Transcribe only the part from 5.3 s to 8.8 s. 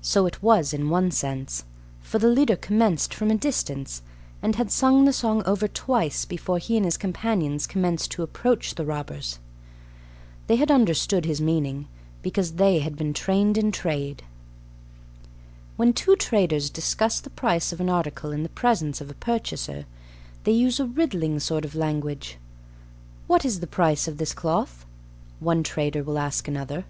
over twice before he and his companions commenced to approach